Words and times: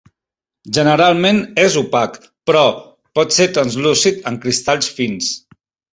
Generalment 0.77 1.41
és 1.65 1.77
opac 1.83 2.17
però 2.51 2.63
pot 3.19 3.37
ser 3.39 3.47
translúcid 3.59 4.29
en 4.33 4.41
cristalls 4.47 4.91
fins. 5.01 5.33